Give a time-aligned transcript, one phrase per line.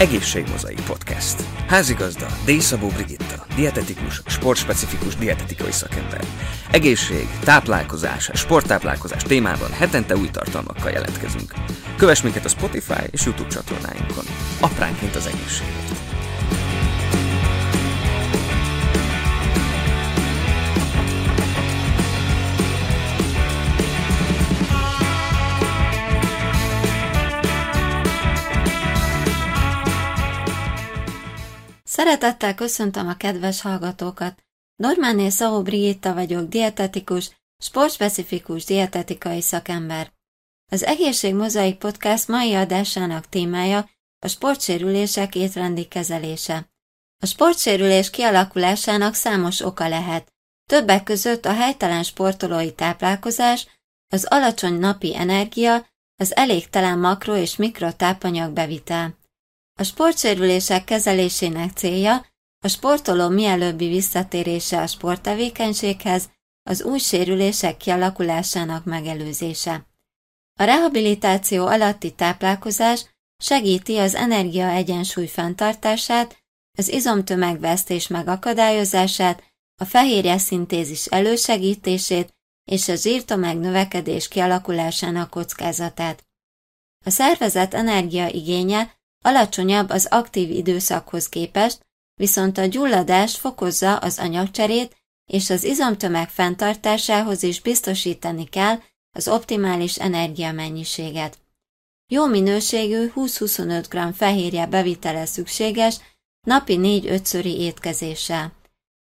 [0.00, 1.42] Egészségmozaik Podcast.
[1.68, 6.24] Házigazda Dészabó Brigitta, dietetikus, sportspecifikus dietetikai szakember.
[6.70, 11.54] Egészség, táplálkozás, sporttáplálkozás témában hetente új tartalmakkal jelentkezünk.
[11.96, 14.24] Kövess minket a Spotify és YouTube csatornáinkon.
[14.60, 15.90] Apránként az egészségért.
[32.00, 34.42] Szeretettel köszöntöm a kedves hallgatókat.
[34.76, 40.12] Normáné Szavó Brigitta vagyok, dietetikus, sportspecifikus dietetikai szakember.
[40.70, 46.70] Az Egészség Mozaik Podcast mai adásának témája a sportsérülések étrendi kezelése.
[47.22, 50.32] A sportsérülés kialakulásának számos oka lehet.
[50.66, 53.66] Többek között a helytelen sportolói táplálkozás,
[54.12, 59.18] az alacsony napi energia, az elégtelen makro- és mikrotápanyag bevitel.
[59.80, 62.26] A sportsérülések kezelésének célja
[62.64, 66.30] a sportoló mielőbbi visszatérése a sporttevékenységhez,
[66.62, 69.86] az új sérülések kialakulásának megelőzése.
[70.58, 73.04] A rehabilitáció alatti táplálkozás
[73.42, 76.36] segíti az energia egyensúly fenntartását,
[76.78, 79.42] az izomtömegvesztés megakadályozását,
[79.80, 82.34] a fehérje szintézis elősegítését
[82.64, 86.24] és a zsírtomeg növekedés kialakulásának kockázatát.
[87.04, 94.96] A szervezet energiaigénye Alacsonyabb az aktív időszakhoz képest, viszont a gyulladás fokozza az anyagcserét,
[95.26, 98.78] és az izomtömeg fenntartásához is biztosítani kell
[99.12, 101.38] az optimális energiamennyiséget.
[102.12, 105.96] Jó minőségű 20-25 g fehérje bevitele szükséges
[106.46, 108.52] napi 4-5-szöri étkezéssel.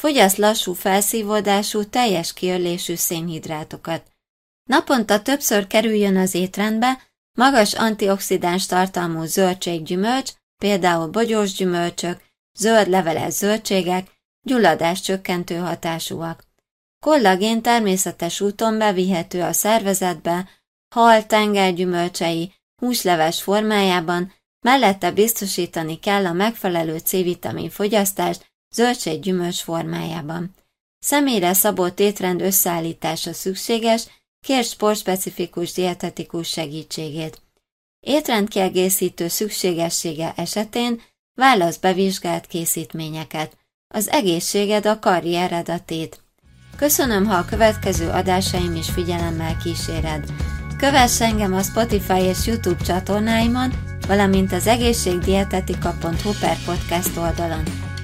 [0.00, 4.10] Fogyasz lassú felszívódású, teljes kiörlésű szénhidrátokat.
[4.70, 12.20] Naponta többször kerüljön az étrendbe, Magas antioxidáns tartalmú zöldséggyümölcs, például bogyós gyümölcsök,
[12.58, 14.10] zöld leveles zöldségek,
[14.46, 16.44] gyulladás csökkentő hatásúak.
[17.00, 20.48] Kollagén természetes úton bevihető a szervezetbe,
[20.94, 24.32] hal tengergyümölcsei, húsleves formájában,
[24.64, 30.54] mellette biztosítani kell a megfelelő C-vitamin fogyasztást zöldséggyümölcs formájában.
[30.98, 34.06] Személyre szabott étrend összeállítása szükséges,
[34.46, 37.40] Kérd sportspecifikus dietetikus segítségét.
[38.00, 41.00] Étrendkiegészítő szükségessége esetén
[41.34, 43.56] válasz bevizsgált készítményeket.
[43.94, 46.20] Az egészséged a karriered a tét.
[46.76, 50.24] Köszönöm, ha a következő adásaim is figyelemmel kíséred.
[50.78, 53.72] Kövess engem a Spotify és YouTube csatornáimon,
[54.06, 57.62] valamint az egészségdietetika.hu per podcast oldalon.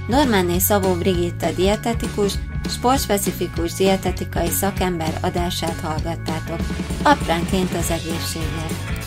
[0.08, 2.32] Normanné Szabó Brigitta dietetikus,
[2.68, 6.60] sportspecifikus dietetikai szakember adását hallgattátok.
[7.02, 9.06] Apránként az egészségért.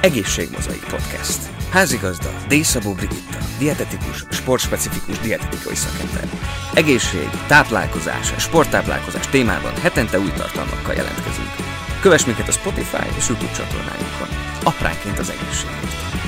[0.00, 1.38] Egészségmozai Podcast.
[1.70, 6.28] Házigazda Dészabó Brigitta, dietetikus, sportspecifikus dietetikai szakember.
[6.74, 11.50] Egészség, táplálkozás, sporttáplálkozás témában hetente új tartalmakkal jelentkezünk.
[12.00, 14.28] Kövess minket a Spotify és YouTube csatornáinkon.
[14.64, 16.21] Apránként az egészségért.